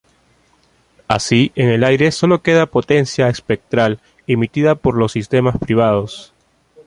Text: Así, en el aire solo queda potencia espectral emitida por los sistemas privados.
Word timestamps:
Así, 1.07 1.51
en 1.53 1.69
el 1.69 1.83
aire 1.83 2.11
solo 2.11 2.41
queda 2.41 2.65
potencia 2.65 3.29
espectral 3.29 3.99
emitida 4.25 4.73
por 4.73 4.97
los 4.97 5.11
sistemas 5.11 5.59
privados. 5.59 6.33